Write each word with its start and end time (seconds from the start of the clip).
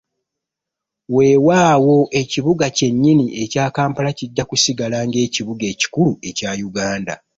Weewaawo 1.15 1.97
ekibuga 2.21 2.65
kyennyini 2.77 3.25
ekya 3.41 3.65
Kampala 3.75 4.09
kijja 4.19 4.43
kusigala 4.49 4.97
ng’ekibuga 5.07 5.65
ekikulu 5.73 6.11
mu 6.21 6.53
Yuganda. 6.61 7.13